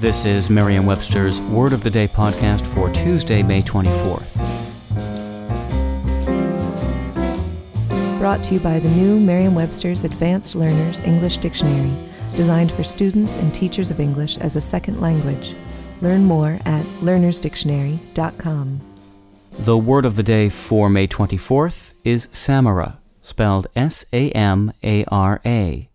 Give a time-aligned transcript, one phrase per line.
[0.00, 4.32] This is Merriam Webster's Word of the Day podcast for Tuesday, May 24th.
[8.20, 11.92] Brought to you by the new Merriam Webster's Advanced Learners English Dictionary,
[12.36, 15.56] designed for students and teachers of English as a second language.
[16.00, 18.80] Learn more at learnersdictionary.com.
[19.50, 25.04] The word of the day for May 24th is Samara, spelled S A M A
[25.06, 25.87] R A.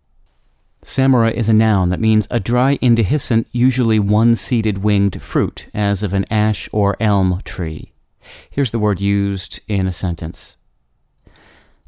[0.84, 6.04] Samara is a noun that means a dry, indehiscent, usually one seeded winged fruit, as
[6.04, 7.94] of an ash or elm tree.
[8.50, 10.58] Here's the word used in a sentence.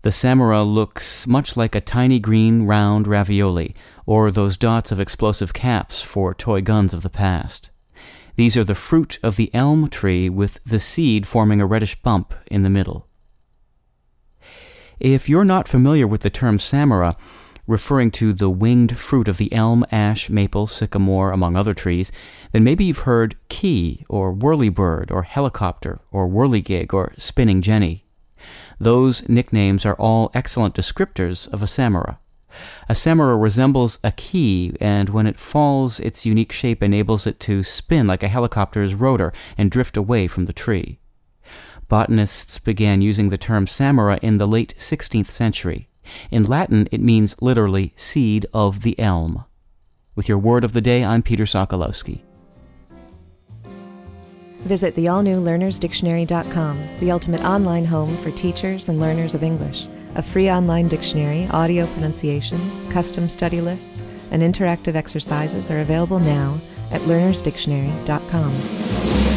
[0.03, 3.75] The Samara looks much like a tiny green round ravioli,
[4.05, 7.71] or those dots of explosive caps for toy guns of the past.
[8.37, 12.33] These are the fruit of the elm tree with the seed forming a reddish bump
[12.49, 13.07] in the middle.
[14.99, 17.17] If you're not familiar with the term Samara,
[17.67, 22.11] referring to the winged fruit of the elm, ash, maple, sycamore, among other trees,
[22.51, 28.05] then maybe you've heard key, or whirlybird, or helicopter, or whirligig, or spinning jenny.
[28.79, 32.19] Those nicknames are all excellent descriptors of a samara.
[32.87, 37.63] A samara resembles a key, and when it falls, its unique shape enables it to
[37.63, 40.99] spin like a helicopter's rotor and drift away from the tree.
[41.87, 45.89] Botanists began using the term samara in the late 16th century.
[46.31, 49.45] In Latin, it means literally seed of the elm.
[50.15, 52.21] With your word of the day, I'm Peter Sokolowski.
[54.59, 59.85] Visit the all new learnersdictionary.com, the ultimate online home for teachers and learners of English.
[60.15, 66.57] A free online dictionary, audio pronunciations, custom study lists, and interactive exercises are available now
[66.91, 69.34] at learnersdictionary.com.